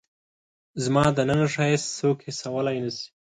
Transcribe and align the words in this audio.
زما 0.83 1.05
دننه 1.17 1.45
ښایست 1.53 1.87
څوک 1.99 2.17
حسولای 2.27 2.77
نه 2.83 2.91
شي 2.97 3.07